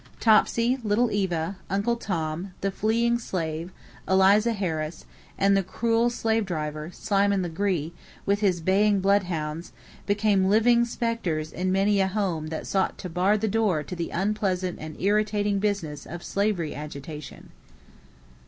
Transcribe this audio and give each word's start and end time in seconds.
Topsy, 0.19 0.79
Little 0.83 1.11
Eva, 1.11 1.57
Uncle 1.69 1.95
Tom, 1.95 2.53
the 2.61 2.71
fleeing 2.71 3.19
slave, 3.19 3.69
Eliza 4.07 4.51
Harris, 4.53 5.05
and 5.37 5.55
the 5.55 5.61
cruel 5.61 6.09
slave 6.09 6.43
driver, 6.43 6.89
Simon 6.91 7.43
Legree, 7.43 7.93
with 8.25 8.39
his 8.39 8.61
baying 8.61 8.99
blood 9.01 9.25
hounds, 9.25 9.71
became 10.07 10.49
living 10.49 10.85
specters 10.85 11.53
in 11.53 11.71
many 11.71 11.99
a 11.99 12.07
home 12.07 12.47
that 12.47 12.65
sought 12.65 12.97
to 12.97 13.09
bar 13.09 13.37
the 13.37 13.47
door 13.47 13.83
to 13.83 13.95
the 13.95 14.09
"unpleasant 14.09 14.79
and 14.81 14.99
irritating 14.99 15.59
business 15.59 16.07
of 16.07 16.23
slavery 16.23 16.73
agitation." 16.73 17.51